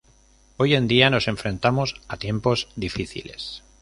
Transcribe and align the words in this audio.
Hoy 0.57 0.73
en 0.73 0.87
día, 0.87 1.11
nos 1.11 1.27
enfrentamos 1.27 2.01
a 2.07 2.17
tiempos 2.17 2.69
difíciles. 2.75 3.61